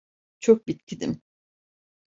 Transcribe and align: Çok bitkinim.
Çok 0.39 0.67
bitkinim. 0.67 1.21